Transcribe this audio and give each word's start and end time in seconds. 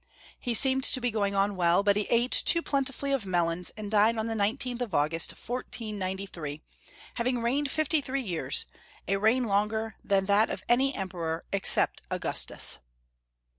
He 0.39 0.55
seemed 0.55 0.83
to 0.85 0.99
be 0.99 1.11
going 1.11 1.35
on 1.35 1.55
well, 1.55 1.83
but 1.83 1.95
he 1.95 2.07
ate 2.09 2.31
too 2.31 2.63
plentifully 2.63 3.11
of 3.11 3.23
melons, 3.23 3.69
and 3.77 3.91
died 3.91 4.17
on 4.17 4.25
the 4.25 4.33
l&th 4.33 4.81
of 4.81 4.95
August, 4.95 5.31
1493, 5.33 6.63
having 7.17 7.39
reigned 7.43 7.69
fifty 7.69 8.01
three 8.01 8.23
years, 8.23 8.65
a 9.07 9.17
reign 9.17 9.43
longer 9.43 9.95
than 10.03 10.25
that 10.25 10.49
of 10.49 10.63
any 10.67 10.95
Emperor 10.95 11.45
ex 11.53 11.69
cept 11.69 12.01
Augustus. 12.09 12.79